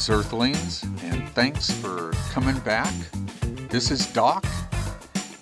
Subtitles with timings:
[0.00, 2.94] Siblings, and thanks for coming back.
[3.68, 4.46] This is Doc,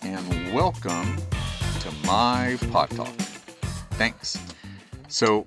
[0.02, 1.16] and welcome
[1.78, 3.14] to my Pot Talk.
[3.92, 4.36] Thanks.
[5.06, 5.46] So,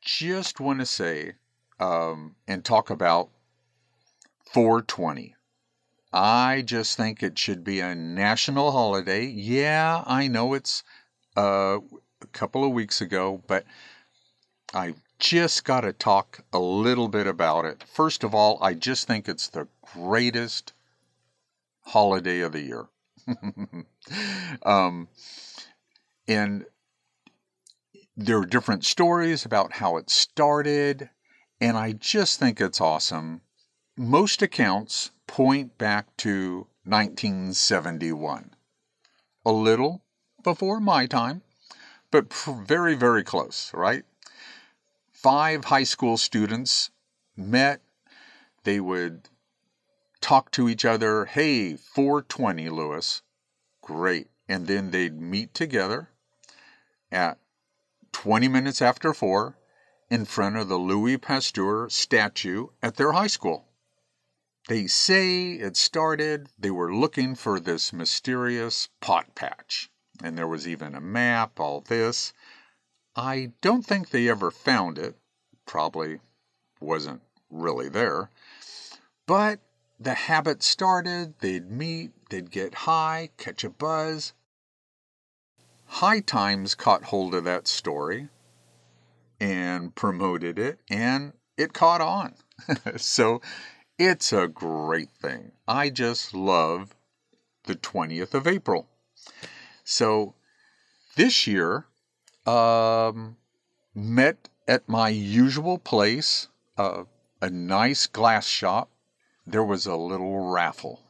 [0.00, 1.32] just want to say
[1.80, 3.30] um, and talk about
[4.52, 5.34] 420.
[6.12, 9.24] I just think it should be a national holiday.
[9.24, 10.84] Yeah, I know it's
[11.36, 11.78] uh,
[12.22, 13.64] a couple of weeks ago, but
[14.72, 17.84] I just got to talk a little bit about it.
[17.84, 20.72] First of all, I just think it's the greatest
[21.82, 22.86] holiday of the year.
[24.62, 25.08] um,
[26.26, 26.64] and
[28.16, 31.10] there are different stories about how it started,
[31.60, 33.42] and I just think it's awesome.
[33.96, 38.54] Most accounts point back to 1971,
[39.44, 40.02] a little
[40.42, 41.42] before my time,
[42.10, 44.04] but very, very close, right?
[45.22, 46.88] Five high school students
[47.36, 47.82] met.
[48.64, 49.28] They would
[50.22, 51.26] talk to each other.
[51.26, 53.20] Hey, 420, Louis.
[53.82, 54.28] Great.
[54.48, 56.08] And then they'd meet together
[57.12, 57.38] at
[58.12, 59.58] 20 minutes after 4
[60.08, 63.68] in front of the Louis Pasteur statue at their high school.
[64.68, 69.90] They say it started, they were looking for this mysterious pot patch.
[70.22, 72.32] And there was even a map, all this.
[73.16, 75.16] I don't think they ever found it.
[75.66, 76.20] Probably
[76.80, 78.30] wasn't really there.
[79.26, 79.60] But
[79.98, 81.34] the habit started.
[81.40, 84.32] They'd meet, they'd get high, catch a buzz.
[85.86, 88.28] High Times caught hold of that story
[89.40, 92.34] and promoted it, and it caught on.
[92.96, 93.40] so
[93.98, 95.52] it's a great thing.
[95.66, 96.94] I just love
[97.64, 98.88] the 20th of April.
[99.84, 100.34] So
[101.16, 101.86] this year,
[102.50, 103.36] um,
[103.94, 107.04] met at my usual place, uh,
[107.40, 108.90] a nice glass shop.
[109.46, 111.00] There was a little raffle,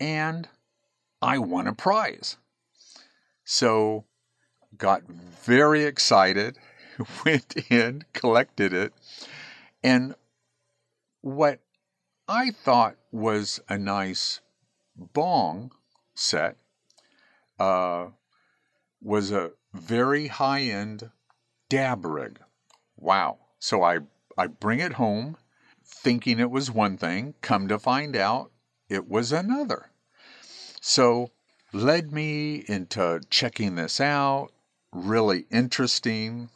[0.00, 0.48] and
[1.20, 2.36] I won a prize.
[3.44, 4.04] So,
[4.76, 6.58] got very excited,
[7.24, 8.92] went in, collected it,
[9.82, 10.14] and
[11.20, 11.60] what
[12.28, 14.40] I thought was a nice
[14.96, 15.72] bong
[16.14, 16.56] set
[17.58, 18.08] uh,
[19.02, 21.10] was a very high end
[21.68, 22.38] dab rig.
[22.96, 23.38] Wow.
[23.58, 24.00] So I,
[24.36, 25.36] I bring it home
[25.84, 28.50] thinking it was one thing, come to find out
[28.88, 29.90] it was another.
[30.80, 31.30] So
[31.72, 34.50] led me into checking this out.
[34.92, 36.50] Really interesting.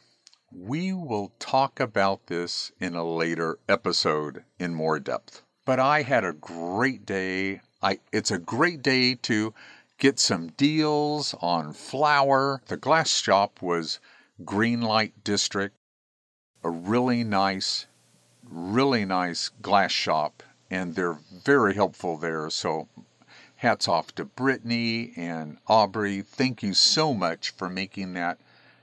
[0.51, 5.41] We will talk about this in a later episode in more depth.
[5.65, 7.61] But I had a great day.
[7.81, 9.53] I, it's a great day to
[9.97, 12.61] get some deals on flower.
[12.67, 13.99] The glass shop was
[14.43, 15.75] Greenlight District,
[16.63, 17.87] a really nice,
[18.47, 22.49] really nice glass shop, and they're very helpful there.
[22.49, 22.87] So,
[23.57, 26.21] hats off to Brittany and Aubrey.
[26.21, 28.37] Thank you so much for making that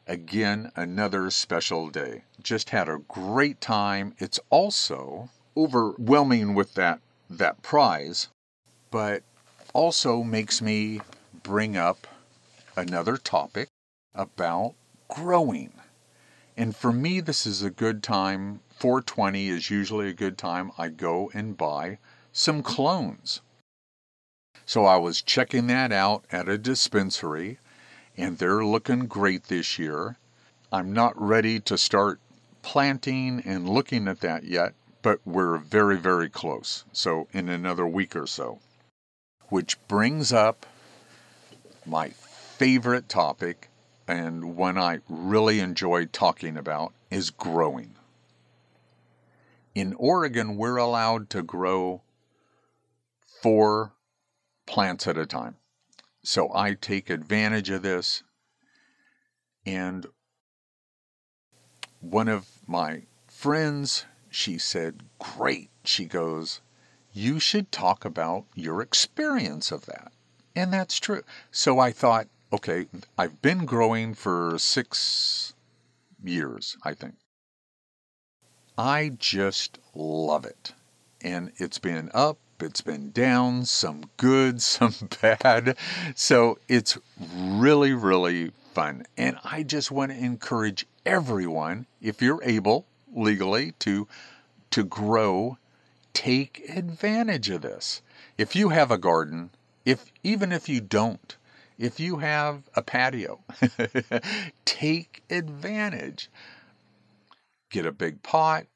[0.07, 2.25] again another special day.
[2.43, 4.15] Just had a great time.
[4.19, 8.29] It's also overwhelming with that that prize,
[8.91, 9.23] but
[9.75, 11.01] also makes me
[11.43, 12.07] bring up
[12.77, 13.69] another topic
[14.15, 14.75] about
[15.09, 15.73] growing.
[16.57, 18.61] And for me, this is a good time.
[18.71, 20.71] 420 is usually a good time.
[20.79, 21.99] I go and buy
[22.33, 23.41] some clones.
[24.65, 27.59] So I was checking that out at a dispensary,
[28.17, 30.17] and they're looking great this year.
[30.73, 32.21] I'm not ready to start
[32.63, 36.85] planting and looking at that yet, but we're very, very close.
[36.93, 38.61] So, in another week or so.
[39.49, 40.67] Which brings up
[41.87, 43.69] my favorite topic
[44.07, 47.95] and one I really enjoy talking about is growing.
[49.75, 52.03] In Oregon, we're allowed to grow
[53.43, 53.93] four
[54.67, 55.57] plants at a time.
[56.23, 58.23] So I take advantage of this.
[59.67, 60.07] And
[62.01, 65.71] one of my friends, she said, Great.
[65.85, 66.61] She goes,
[67.17, 70.13] You should talk about your experience of that.
[70.57, 71.23] And that's true.
[71.53, 75.55] So I thought, okay, I've been growing for six
[76.25, 77.15] years, I think.
[78.77, 80.73] I just love it.
[81.21, 85.77] And it's been up, it's been down, some good, some bad.
[86.17, 86.99] So it's
[87.33, 89.07] really, really fun.
[89.17, 94.09] And I just want to encourage everyone, if you're able legally to
[94.73, 95.57] to grow,
[96.15, 98.01] take advantage of this.
[98.39, 99.51] If you have a garden,
[99.85, 101.37] if even if you don't,
[101.77, 103.41] if you have a patio,
[104.65, 106.31] take advantage.
[107.71, 108.67] Get a big pot,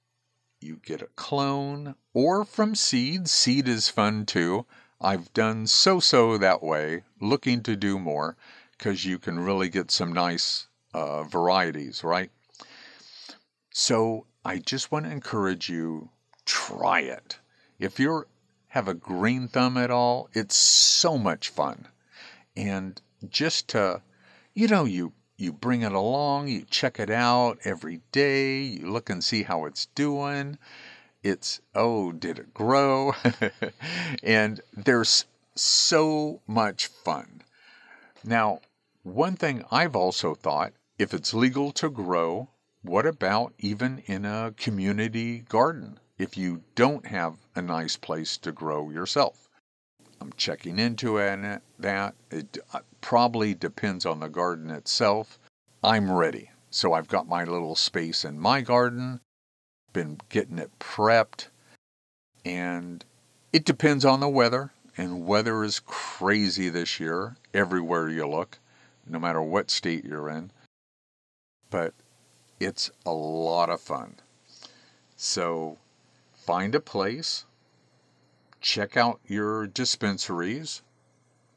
[0.61, 3.29] you get a clone or from seed.
[3.29, 4.67] Seed is fun too.
[5.01, 8.37] I've done so so that way, looking to do more
[8.77, 12.31] because you can really get some nice uh, varieties, right?
[13.71, 16.11] So I just want to encourage you
[16.49, 17.39] try it.
[17.79, 18.25] If you
[18.69, 21.89] have a green thumb at all, it's so much fun.
[22.57, 24.03] And just to,
[24.55, 29.09] you know, you you bring it along, you check it out every day, you look
[29.09, 30.59] and see how it's doing.
[31.23, 33.13] It's, oh, did it grow?
[34.23, 37.43] and there's so much fun.
[38.25, 38.61] Now,
[39.05, 42.49] one thing I've also thought if it's legal to grow,
[42.83, 48.53] what about even in a community garden if you don't have a nice place to
[48.53, 49.49] grow yourself?
[50.21, 52.15] I'm checking into it, that.
[52.31, 55.39] It uh, probably depends on the garden itself.
[55.83, 56.51] I'm ready.
[56.71, 59.21] So I've got my little space in my garden,
[59.93, 61.49] been getting it prepped,
[62.45, 63.05] and
[63.53, 64.73] it depends on the weather.
[64.97, 68.59] And weather is crazy this year everywhere you look,
[69.07, 70.51] no matter what state you're in.
[71.71, 71.95] But
[72.59, 74.17] it's a lot of fun.
[75.17, 75.79] So
[76.49, 77.45] find a place,
[78.63, 80.81] check out your dispensaries.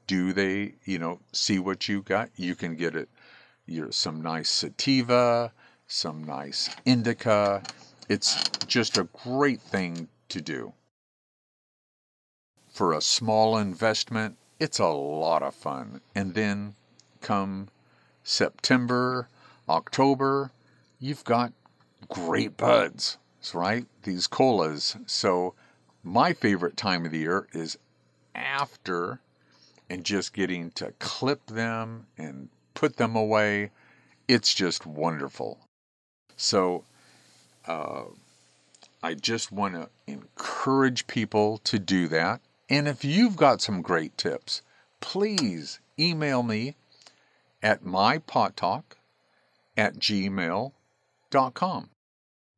[0.05, 2.29] Do they, you know, see what you got?
[2.35, 3.07] You can get it.
[3.65, 5.53] Your some nice sativa,
[5.87, 7.63] some nice indica.
[8.09, 8.35] It's
[8.67, 10.73] just a great thing to do.
[12.67, 16.01] For a small investment, it's a lot of fun.
[16.13, 16.75] And then
[17.21, 17.69] come
[18.25, 19.29] September,
[19.69, 20.51] October,
[20.99, 21.53] you've got
[22.09, 23.17] great buds,
[23.53, 23.85] right?
[24.03, 24.95] These colas.
[25.05, 25.53] So
[26.03, 27.77] my favorite time of the year is
[28.33, 29.19] after
[29.89, 33.71] and just getting to clip them and put them away.
[34.27, 35.59] It's just wonderful.
[36.37, 36.85] So,
[37.67, 38.03] uh,
[39.03, 42.41] I just want to encourage people to do that.
[42.69, 44.61] And if you've got some great tips,
[45.01, 46.75] please email me
[47.61, 48.83] at mypottalk
[49.75, 51.89] at gmail.com.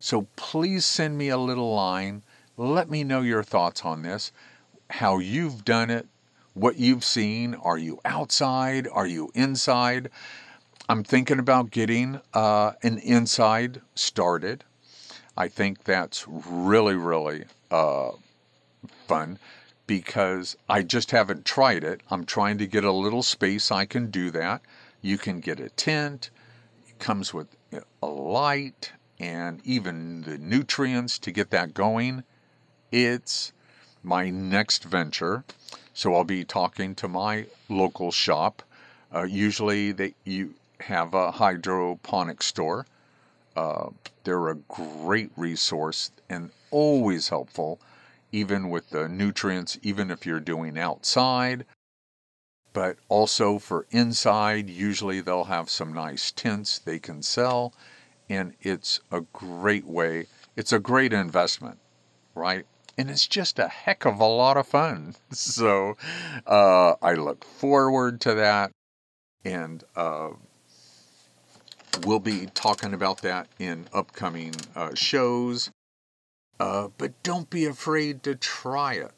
[0.03, 2.23] So please send me a little line
[2.57, 4.33] let me know your thoughts on this,
[4.89, 6.07] how you've done it,
[6.53, 7.55] what you've seen.
[7.55, 8.85] Are you outside?
[8.91, 10.09] Are you inside?
[10.89, 14.65] I'm thinking about getting uh, an inside started.
[15.37, 18.11] I think that's really, really uh,
[19.07, 19.39] fun
[19.87, 22.01] because I just haven't tried it.
[22.11, 24.61] I'm trying to get a little space I can do that.
[25.01, 26.29] You can get a tent,
[26.87, 27.47] it comes with
[28.01, 32.23] a light and even the nutrients to get that going.
[32.91, 33.53] It's
[34.03, 35.43] my next venture.
[35.93, 38.63] So I'll be talking to my local shop.
[39.13, 42.85] Uh, usually they you have a hydroponic store.
[43.55, 43.89] Uh,
[44.23, 47.79] they're a great resource and always helpful,
[48.31, 51.65] even with the nutrients, even if you're doing outside.
[52.73, 57.73] But also for inside, usually they'll have some nice tents they can sell,
[58.29, 60.27] and it's a great way.
[60.55, 61.79] It's a great investment,
[62.35, 62.65] right?
[62.97, 65.15] and it's just a heck of a lot of fun.
[65.31, 65.97] So
[66.45, 68.71] uh, I look forward to that,
[69.43, 70.29] and uh,
[72.05, 75.71] we'll be talking about that in upcoming uh, shows.
[76.59, 79.11] Uh, but don't be afraid to try it.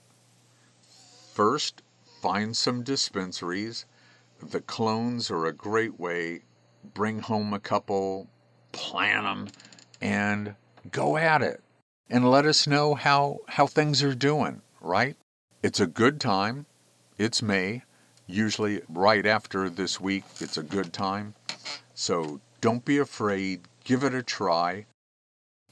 [1.34, 1.82] First,
[2.22, 3.86] find some dispensaries.
[4.42, 6.42] The clones are a great way.
[6.94, 8.30] Bring home a couple,
[8.76, 9.48] plant them,
[10.02, 10.56] and
[10.92, 11.62] go at it
[12.10, 15.16] and let us know how, how things are doing, right?
[15.64, 16.66] It's a good time.
[17.18, 17.84] It's May.
[18.28, 21.34] Usually, right after this week, it's a good time.
[21.94, 23.62] So don't be afraid.
[23.84, 24.86] Give it a try.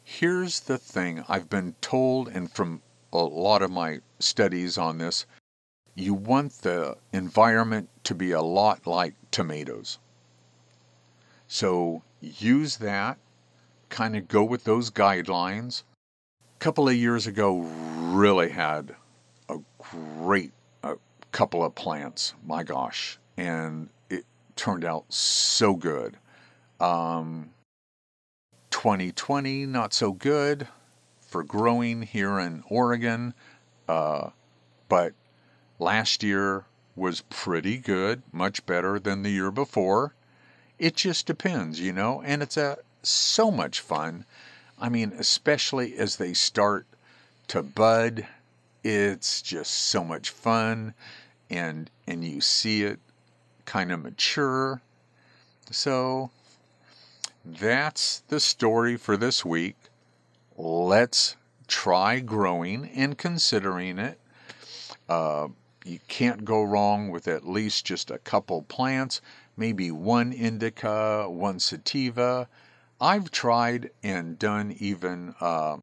[0.04, 2.82] Here's the thing I've been told, and from
[3.12, 5.26] a lot of my studies on this,
[5.96, 10.00] you want the environment to be a lot like tomatoes.
[11.48, 13.18] So use that,
[13.90, 15.84] kind of go with those guidelines
[16.56, 18.96] A couple of years ago really had
[19.50, 20.52] a great
[20.84, 20.96] a
[21.32, 22.34] couple of plants.
[22.46, 26.18] My gosh, and it turned out so good.
[26.80, 27.52] Um,
[28.72, 30.68] 2020 not so good
[31.22, 33.34] for growing here in Oregon,
[33.88, 34.30] uh,
[34.90, 35.14] but
[35.80, 40.14] last year was pretty good, much better than the year before.
[40.84, 44.26] It just depends, you know, and it's a so much fun
[44.84, 46.86] I mean, especially as they start
[47.48, 48.28] to bud,
[48.84, 50.94] it's just so much fun
[51.50, 53.00] and and you see it
[53.66, 54.82] kind of mature.
[55.72, 56.32] So
[57.46, 59.78] that's the story for this week.
[60.58, 61.38] Let's
[61.68, 64.20] try growing and considering it.
[65.08, 65.48] Uh,
[65.86, 69.22] you can't go wrong with at least just a couple plants,
[69.56, 72.48] maybe one indica, one sativa.
[73.00, 75.78] I've tried and done even, uh,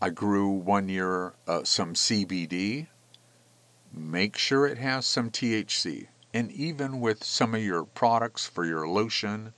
[0.00, 2.88] I grew one year uh, some CBD.
[3.92, 6.08] Make sure it has some THC.
[6.34, 9.54] And even with some of your products for your lotion,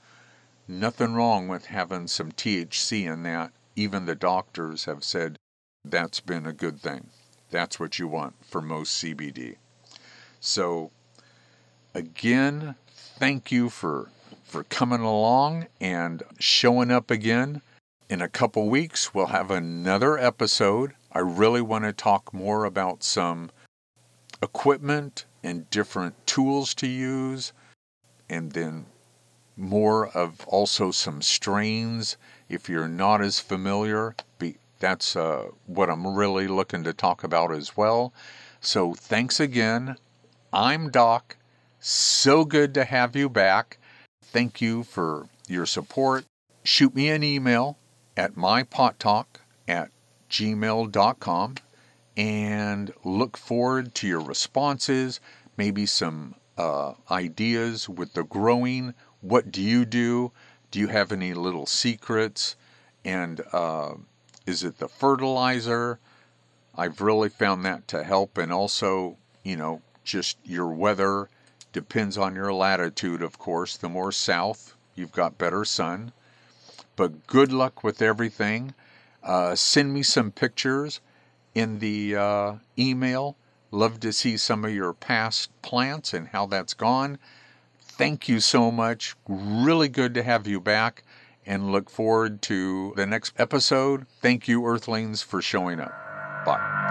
[0.67, 3.51] nothing wrong with having some THC in that.
[3.75, 5.37] Even the doctors have said
[5.83, 7.09] that's been a good thing.
[7.49, 9.57] That's what you want for most CBD.
[10.39, 10.91] So,
[11.93, 12.75] again,
[13.17, 14.09] thank you for
[14.43, 17.61] for coming along and showing up again.
[18.09, 20.93] In a couple weeks, we'll have another episode.
[21.13, 23.49] I really want to talk more about some
[24.43, 27.53] equipment and different tools to use,
[28.29, 28.85] and then
[29.55, 32.17] more of also some strains
[32.49, 34.15] if you're not as familiar.
[34.37, 38.11] Be, that's uh, what I'm really looking to talk about as well.
[38.59, 39.95] So thanks again.
[40.51, 41.37] I'm Doc.
[41.83, 43.79] So good to have you back.
[44.23, 46.25] Thank you for your support.
[46.63, 47.79] Shoot me an email
[48.15, 49.25] at mypottalk
[49.67, 49.89] at
[50.29, 51.55] gmail.com
[52.15, 55.19] and look forward to your responses,
[55.57, 58.93] maybe some uh, ideas with the growing.
[59.21, 60.31] What do you do?
[60.69, 62.55] Do you have any little secrets?
[63.03, 63.95] And uh,
[64.45, 65.97] is it the fertilizer?
[66.77, 68.37] I've really found that to help.
[68.37, 71.27] And also, you know, just your weather
[71.73, 73.77] depends on your latitude, of course.
[73.77, 76.11] The more south, you've got better sun.
[76.95, 78.73] But good luck with everything.
[79.23, 80.99] Uh, send me some pictures
[81.55, 83.35] in the uh, email.
[83.71, 87.17] Love to see some of your past plants and how that's gone.
[87.81, 89.15] Thank you so much.
[89.27, 91.03] Really good to have you back
[91.45, 94.05] and look forward to the next episode.
[94.21, 95.93] Thank you, Earthlings, for showing up.
[96.45, 96.90] Bye.